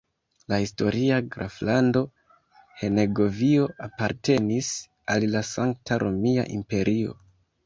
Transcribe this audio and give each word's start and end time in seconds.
La 0.51 0.57
historia 0.61 1.17
graflando 1.35 2.01
Henegovio 2.79 3.67
apartenis 3.89 4.71
al 5.17 5.27
la 5.37 5.45
Sankta 5.53 6.01
Romia 6.07 6.49
Imperio. 6.59 7.17